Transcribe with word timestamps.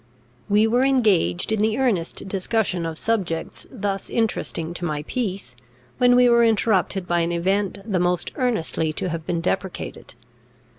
We 0.49 0.65
were 0.65 0.81
engaged 0.83 1.51
in 1.51 1.61
the 1.61 1.77
earnest 1.77 2.27
discussion 2.27 2.87
of 2.87 2.97
subjects 2.97 3.67
thus 3.69 4.09
interesting 4.09 4.73
to 4.73 4.83
my 4.83 5.03
peace, 5.05 5.55
when 5.99 6.15
we 6.15 6.27
were 6.27 6.43
interrupted 6.43 7.07
by 7.07 7.19
an 7.19 7.31
event 7.31 7.77
the 7.85 7.99
most 7.99 8.31
earnestly 8.35 8.91
to 8.93 9.09
have 9.09 9.27
been 9.27 9.41
deprecated. 9.41 10.15